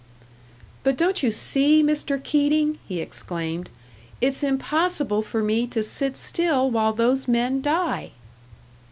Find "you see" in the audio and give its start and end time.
1.21-1.83